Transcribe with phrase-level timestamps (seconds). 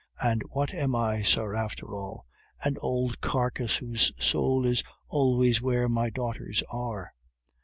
[0.19, 2.25] And what am I, sir, after all?
[2.63, 7.13] An old carcase, whose soul is always where my daughters are.